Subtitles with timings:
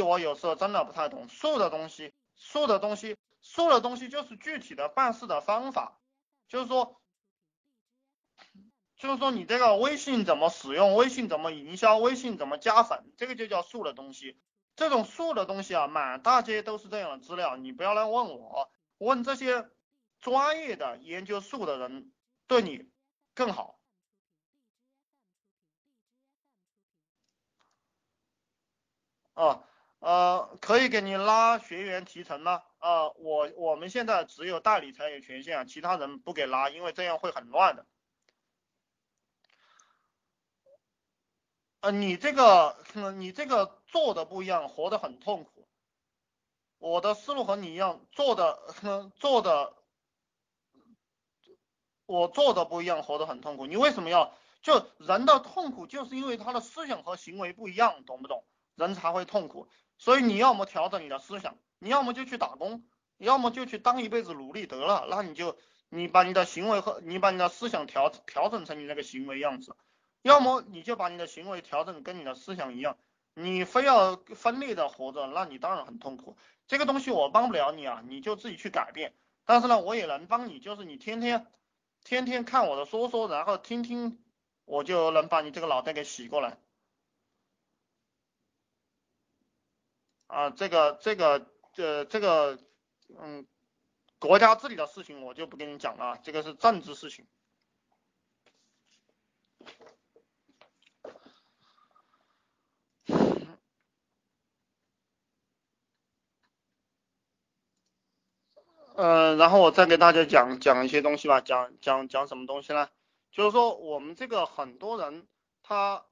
[0.00, 6.00] 我有时候真的不太懂，术的东西，术的东西，术的东西就是具体的办事的方法，
[6.48, 7.00] 就是说，
[8.96, 14.40] 就是说你这个微信怎么使用，微信怎么营销，微信怎么加粉，这个就叫术的东西。
[14.76, 19.70] 这种术的东西啊，满大街都是这样的资料，你不要来问我，问这些
[20.20, 22.12] 专业的研究术的人
[22.48, 22.90] 对你
[23.34, 23.78] 更好。
[29.34, 29.64] 哦，
[30.04, 32.62] 呃，可以给你拉学员提成吗？
[32.78, 37.86] 呃，我我们现在只有代理才有权限，其他人不给拉，因为这样会很乱的。
[41.80, 42.76] 呃，你这个，
[43.16, 45.66] 你这个做的不一样，活得很痛苦。
[46.76, 48.74] 我的思路和你一样，做的，
[49.16, 49.74] 做的，
[52.04, 53.64] 我做的不一样，活得很痛苦。
[53.64, 54.34] 你为什么要？
[54.60, 58.44] 就人的痛苦，就是因为他的思想和行为不一样，懂不懂？
[58.74, 59.66] 人才会痛苦。
[59.98, 62.84] 所以你要么调整你的思想，你要么就去打工，
[63.18, 65.06] 要么就去当一辈子奴隶得了。
[65.08, 65.56] 那你就，
[65.88, 69.76] 你把你的行为和你把你的思想调调整成你那个行为样子。
[70.22, 72.96] 要么你就把你的行为调整跟你的思想一样，
[73.34, 76.36] 你非要分裂的活着，那你当然很痛苦。
[76.66, 79.14] 这个东西我帮不了你啊，你就自己去改变。
[79.44, 81.46] 但是呢，我也能帮你，就是你天天
[82.02, 84.18] 天天看我的说说，然后听听，
[84.64, 86.58] 我就能把你这个脑袋给洗过来。
[90.34, 92.58] 啊，这个这个这这个，
[93.20, 93.46] 嗯，
[94.18, 97.24] 国家治理的事情我就不跟你讲了，这个是政治事情。
[108.96, 112.90] 嗯，然后我再给大家讲讲一些东西吧，讲讲讲什么东西呢？
[113.30, 115.28] 就是说我们这个很多人
[115.62, 116.04] 他，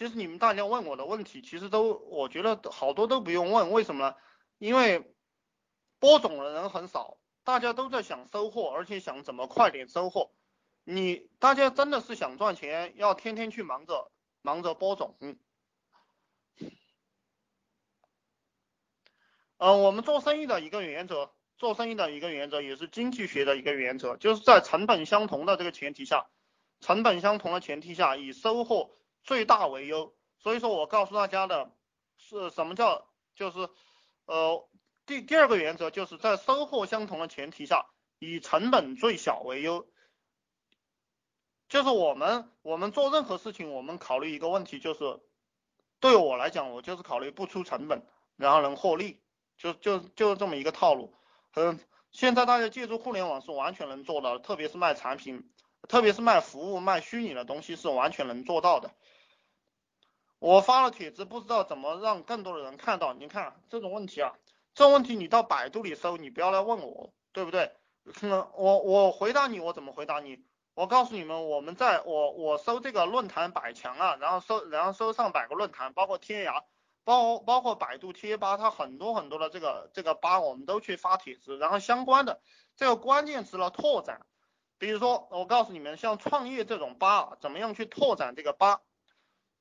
[0.00, 4.16] 其实你们大家问我的问题，其实都我觉得好多都不用问，为什么呢？
[4.56, 5.14] 因为
[5.98, 10.32] 播种的人很少，大家都在想收获，而且想怎么快点收获。
[10.84, 14.10] 你大家真的是想赚钱，要天天去忙着
[14.40, 15.18] 忙着播种。
[19.58, 26.30] 嗯，我们做生意的一个原则，做生意的一个原则，也是经济学的一个原则，就是在成本相同的这个前提下，
[26.80, 30.14] 成本相同的前提下，以收获最大为优。
[30.38, 31.72] 所以说我告诉大家的
[32.16, 33.68] 是什么叫，就是
[34.26, 34.68] 呃
[35.06, 37.86] 第第二个原则，就是在收获相同的前提下，
[38.18, 39.86] 以成本最小为优。
[41.68, 45.20] 就是我们我们做任何事情，我们考虑一个问题，就是
[46.00, 49.22] 对我来讲，我就是考虑不出成本，然后能获利。
[49.56, 51.14] 就就就是这么一个套路，
[51.54, 51.78] 嗯，
[52.12, 55.52] 现在大家借助互联网是完全能做到的，特别是卖产品，
[55.88, 58.90] 特别是卖服务、卖虚拟的东西是完全能做到的。
[60.38, 63.12] 我发了帖子，不知道怎么让更多的人看到。
[63.12, 64.32] 你看这种问题啊，
[64.74, 67.72] 这种问题你到百度里搜，你不要来问我，对不对？
[68.54, 70.44] 我我回答你，我怎么回答你？
[70.74, 76.62] 我告诉你们，我们在我我搜这个论坛百强啊，然后搜然后搜上百个论坛，包括天涯。
[77.02, 82.40] 包包括百度贴吧，它很多很多的这个这个吧，我们都去发帖子，然后相关的
[82.76, 84.26] 这个关键词的拓展，
[84.80, 88.80] 比如说我告诉你们，像创业这种吧，怎么样去拓展这个吧？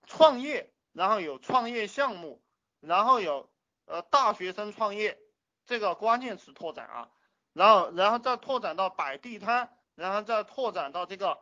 [0.08, 2.42] 创业，然后有创业项目，
[2.80, 3.52] 然后有
[3.86, 5.20] 呃大学生创业
[5.68, 7.12] 这个关键词拓展啊，
[7.54, 11.38] 然后然后再拓展到摆地摊，然后再拓展到这个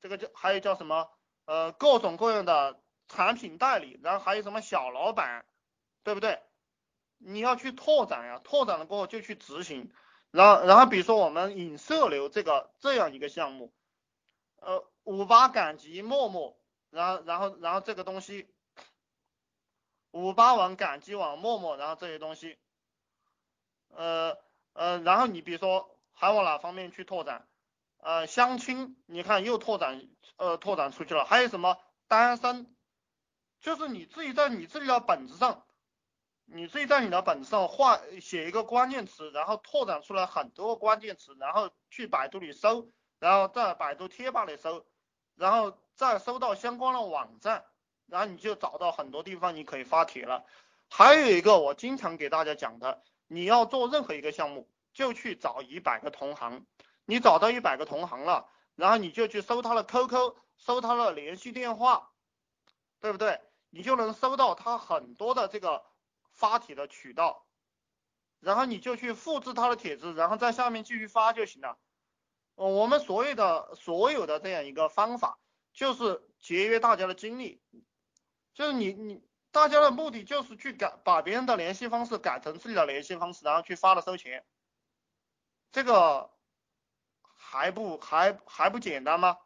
[0.00, 1.10] 这个叫还有叫什么
[1.46, 2.80] 呃各种各样的。
[3.08, 5.46] 产品代理，然后还有什么小老板，
[6.02, 6.42] 对不对？
[7.18, 9.92] 你要去拓展呀，拓展了过后就去执行。
[10.36, 13.72] 然后，然后比如说我们引射流这个这样一个项目，
[14.60, 16.58] 呃，五八赶集、陌陌，
[16.90, 18.46] 然后，然后，然后这个东西，
[20.10, 22.58] 五八网、赶集网、陌陌，然后这些东西，
[23.88, 24.36] 呃，
[24.74, 27.48] 呃，然后你比如说还往哪方面去拓展？
[27.98, 31.24] 呃，相亲，你看又拓展，呃，拓展出去了。
[31.24, 32.76] 还有什么单身？
[33.60, 35.65] 就是你自己在你自己的本子上，
[36.46, 42.88] 你自己在你的本子上画写一个关键词，然后拓展出来很多关键词，然后去百度里搜，
[43.18, 44.86] 然后在百度贴吧里搜，
[45.34, 47.64] 然后再搜到相关的网站，
[48.06, 50.44] 然后你就找到很多地方你可以发帖了。
[50.88, 56.64] 还有一个我经常给大家讲的，你要做任何一个项目，就去找一百个同行，
[57.04, 62.10] 你找到一百个同行了，然后你就去搜他的 QQ，搜他的联系电话。
[62.98, 63.38] 对不对？
[63.70, 65.84] 你就能搜到他很多的这个
[66.36, 67.44] 发帖的渠道，
[68.38, 71.78] 然后你就去复制他的帖子，然后在下面继续发就行了。
[72.54, 75.38] 我们所有的所有的这样一个方法，
[75.72, 77.60] 就是节约大家的精力，
[78.54, 84.46] 就是你你大家的目的就是去改把别人的联系方式改成自己的联系方式，然后去发了收钱，
[85.72, 86.30] 这个
[87.20, 89.38] 还不还还不简单吗？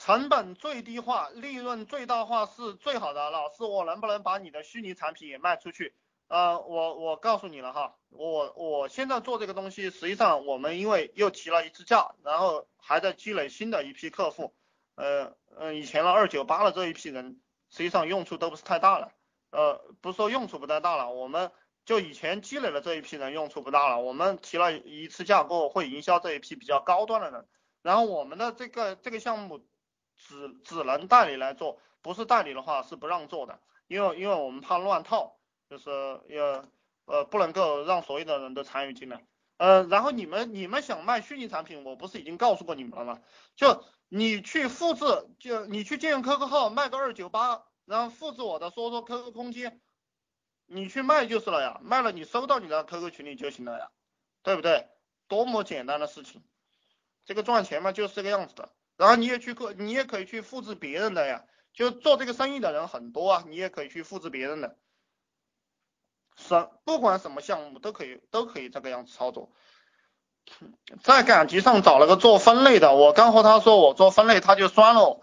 [0.00, 3.30] 成本最低化，利润最大化是最好的。
[3.30, 5.94] 老师，我能不能把你的虚拟产品也卖出去？
[6.28, 14.54] 呃，我我告诉你了哈，我我现在做这个东西，实际上我们因为又提了一次价，然后还在积累新的一批客户，
[14.94, 17.38] 呃呃，以前的二九八的这一批人，
[17.68, 19.12] 实际上用处都不是太大了，
[19.50, 21.52] 呃，不是说用处不太大了，我们
[21.84, 27.46] 就以前积累的这一批人用处不大了，我们提了一次价过后会营销这一批比较高端的人，
[27.82, 29.60] 然后我们的这个这个项目
[30.26, 35.36] 只只能代理来做，不是代理的话是不让做的，因为因为我们怕乱套。
[35.70, 35.88] 就是
[36.30, 36.68] 要
[37.04, 39.24] 呃不能够让所有的人都参与进来，
[39.56, 43.20] 呃，然后你们你们想卖虚拟产品，我不是已经告诉过你们了吗？
[43.54, 45.04] 就你去复制，
[45.38, 49.80] 就你去借用 QQ 号卖个二九八，然后复制我的说说 QQ 空间，
[50.66, 53.90] 你去卖就是了呀，卖了你收到你的 QQ 群里就行了呀，
[54.42, 54.88] 对不对？
[55.28, 56.42] 多么简单的事情，
[57.24, 58.72] 这个赚钱嘛就是这个样子的。
[59.00, 64.76] 然后你也去可你也可以去复制别人的呀，就做这个生意的人很多啊，你也可以去复制别人的。
[66.36, 69.52] 什不管什么项目都可以都可以这个样子操作，
[71.02, 75.22] 在赶集上找了个做分类的，我刚和他说我做分类他就酸了。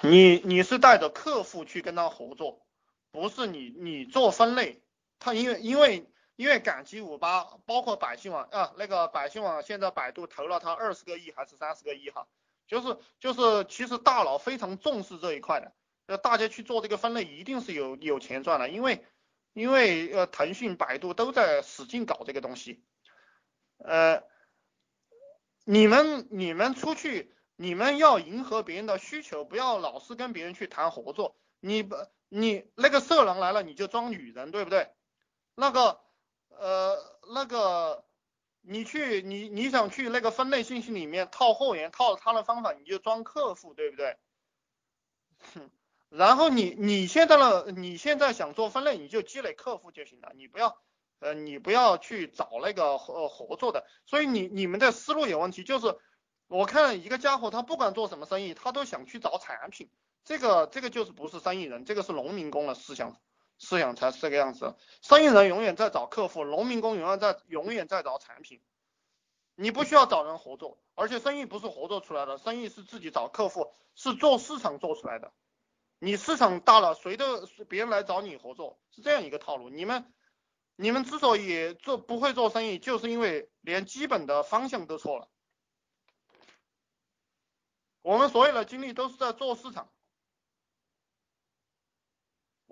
[0.00, 2.62] 你你是带着客户去跟他合作，
[3.10, 4.82] 不是你你做分类，
[5.18, 12.26] 他因为因为因为赶集五八包括百姓网啊那个百姓网现在百度投了他二十个亿还是三十个亿哈，
[12.66, 15.72] 就是就是其实大佬非常重视这一块的。
[16.06, 19.06] 呃，大家去做这个分类，一定是有有钱赚的，因为
[19.54, 22.84] 因为呃，腾讯、百度都在使劲搞这个东西。
[23.78, 24.22] 呃，
[25.64, 31.38] 你们你们出去，你们要迎合别人的需求，不要老是跟别人去谈合作。
[31.60, 31.96] 你不，
[32.28, 34.90] 你那个色狼来了，你就装女人，对不对？
[35.54, 36.03] 那个
[36.58, 36.96] 呃
[37.34, 38.04] 那个，
[38.62, 44.16] 你去你你想去那个分类信息里面套货源，套他的方法，你就装客户，对不对？
[45.54, 45.70] 哼。
[46.10, 47.64] 然后你你现在呢？
[47.72, 50.78] 你现在想做分类，你就积累客户就行了，你不要
[51.18, 53.84] 呃你不要去找那个合合作的。
[54.06, 55.98] 所以你你们的思路有问题，就是
[56.46, 59.90] 我看一个家伙他不管做什么生意，他都想去找产品，
[60.24, 63.18] 这个这个就是不是生意人，这个是农民工的思想
[63.58, 64.76] 思想才是这个样子。
[65.02, 68.62] 生意人永远在找客户，农民工永远在永远在找产品。
[69.54, 75.32] 你不需要找人合作，而且生意不是合作出来的，生意是自己找客户，是做市场做出来的。
[76.00, 79.70] 你市场大了，谁都别人来找你合作，是这样一个套路。
[79.70, 80.12] 你们
[80.74, 85.28] 你们之所以做不会做生意，就是因为连基本的方向都错了。
[88.02, 89.93] 我们所有的精力都是在做市场，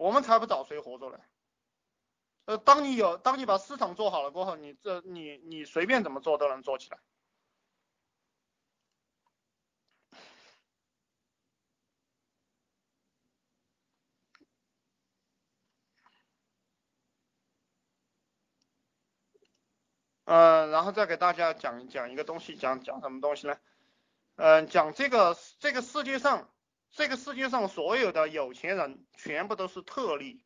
[0.03, 1.19] 我们才不找谁合作呢。
[2.45, 6.99] 呃，当你有当你把市场做好了过后，你这你你随便怎么做都能做起来。
[20.25, 23.57] 嗯，然后再给大家讲讲一个东西，讲讲什么东西呢？
[24.35, 26.51] 嗯，讲这个这个世界上，
[26.93, 30.45] 这个世界上所有的有钱人全部都是特例。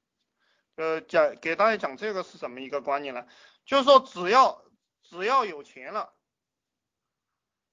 [0.76, 3.26] 呃，讲给大家讲这个是什么一个观念呢？
[3.64, 4.64] 就是说只要
[5.02, 6.14] 只要有钱了，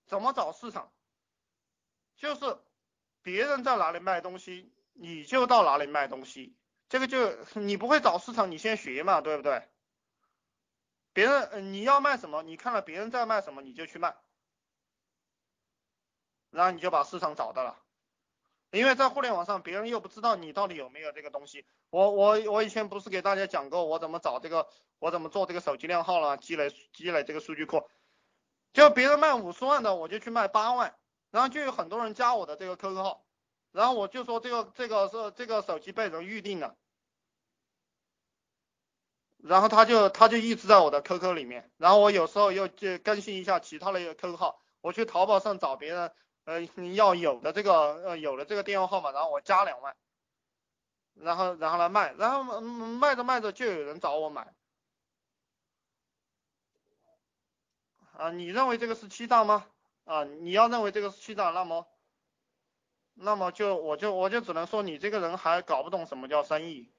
[0.05, 0.91] 怎么找市场？
[2.15, 2.57] 就是
[3.21, 6.57] 别人在哪里卖东西，你就到哪里卖东西。
[6.89, 9.67] 这个就你不会找市场，你先学嘛，对不对？
[11.11, 12.41] 别人，你要卖什么？
[12.41, 14.15] 你看了别人在卖什么，你就去卖，
[16.49, 17.79] 然后你就把市场找到了。
[18.73, 21.63] 因为在互联网上，别人又不知道你到底有没有这个东西。
[21.91, 27.87] 我我我以前不是给大家讲过，我怎么找这个，我怎么做这个手机靓号了，积累积累这个数据库。
[28.73, 30.95] 就别人卖五十万的，我就去卖八万，
[31.29, 33.23] 然后就有很多人加我的这个 QQ 号，
[33.71, 36.75] 然后我就说这个这个是这个手机被人预定了。
[39.37, 46.11] 然后他就他就一直在我的 QQ 里面，然后我有时候又就更新一下其他的 QQ 号，我去淘宝上找别人，
[46.45, 47.73] 呃你要有的这个
[48.03, 49.95] 呃有的这个电话号码，然后我加两万，
[51.13, 54.53] 然后然后来卖，然后卖着卖着就有人找我买，
[58.17, 59.65] 啊你认为这个是欺诈吗？
[60.05, 61.87] 啊你要认为这个是欺诈，那么
[63.13, 66.89] 那么就我就我就只能说你这个人还搞不懂什么叫生意。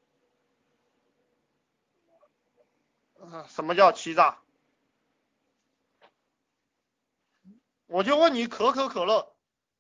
[3.49, 4.39] 什么叫欺诈？
[7.87, 9.34] 我就问你，可口可乐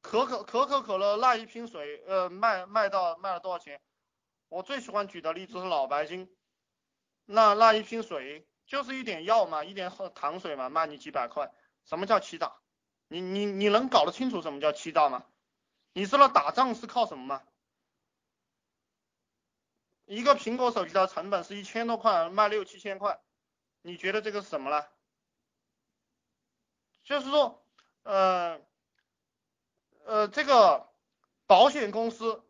[0.04, 3.80] 可可可口可乐那一瓶水，呃，卖卖到卖了多少钱？
[4.50, 6.30] 我最喜欢举的例子是脑白金，
[7.24, 11.50] 那那一瓶水就是一点药嘛，一点糖水嘛，卖你几百块。
[11.86, 12.54] 什么叫欺诈？
[13.08, 15.24] 你你你能搞得清楚什么叫欺诈吗？
[15.94, 17.42] 你知道打仗是靠什么吗？
[20.04, 23.18] 一个苹果手机的成本是一千多块，卖六七千块，
[23.80, 24.86] 你觉得这个是什么呢？
[27.04, 27.66] 就是说，
[28.02, 28.60] 呃，
[30.04, 30.88] 呃，这个
[31.46, 32.44] 保险公司，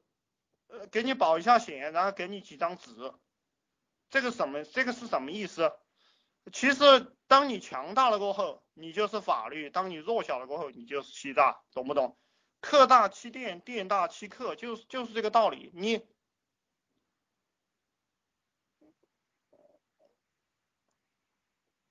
[0.67, 2.91] 呃，给你保一下险，然后给你几张纸，
[4.11, 4.65] 这个什么？
[4.65, 5.73] 这个是什么意思？
[6.53, 12.19] 其实，当你强大了过后，你就是法律；当你弱小了过后，你就是欺诈，懂不懂？
[12.61, 15.71] 客大欺店，店大欺客，就是就是这个道理。
[15.75, 16.05] 你，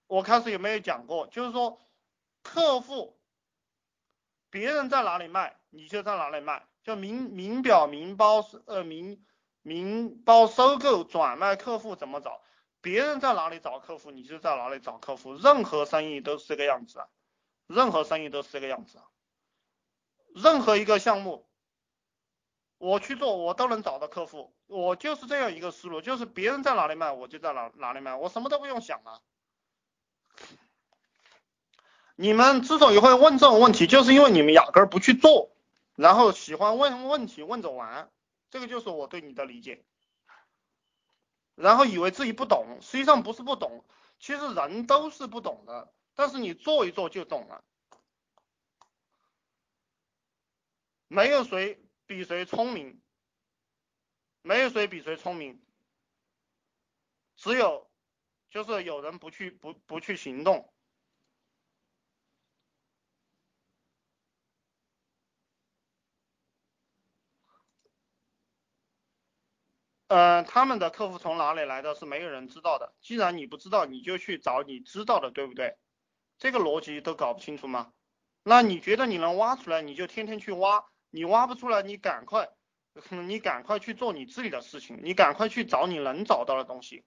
[0.08, 1.28] 我开始有没有讲过？
[1.28, 1.80] 就是说。
[2.46, 3.18] 客户，
[4.54, 6.64] 别人在哪里卖，你就在哪里卖。
[6.84, 9.26] 就名名表、名包呃名
[9.64, 12.40] 名包收购转卖，客户怎么找？
[12.80, 15.34] 别人在哪里找客户，你就在哪里找客户。
[15.34, 17.08] 任何生意都是这个样子啊，
[17.66, 19.06] 任何生意都是这个样子啊。
[20.36, 21.50] 任何一个项目，
[22.78, 24.54] 我去做，我都能找到客户。
[24.68, 29.20] 我就是这样一个思路，就是别人在哪里卖，我就在哪哪里卖，我什么都不用想啊。
[32.16, 35.52] 你们之所以会问这种问题，就是因为你们压根儿不去做，
[35.96, 38.12] 然后喜欢问问题问着玩，
[38.52, 39.84] 这个就是我对你的理解。
[41.56, 43.86] 然后以为自己不懂，实际上不是不懂，
[44.20, 47.64] 其实人都是不懂的，但是你做一做就懂了。
[51.08, 53.00] 没有谁比谁聪明，
[54.42, 55.62] 没有谁比谁聪明，
[57.38, 57.88] 只有
[58.50, 60.73] 就是有人不去不不去行动。
[70.16, 72.94] 嗯，他们的客户从哪里来的是没有人知道的。
[73.02, 75.76] 既然你不知道，你就去找你知道的，对不对？
[76.38, 77.92] 这个逻辑都搞不清楚吗？
[78.44, 82.48] 那你觉得你能挖出来，你就天天去挖；你挖不出来，你赶快，
[83.28, 87.04] 你赶快去做你自己的事情，你赶快去找你能找到的东西。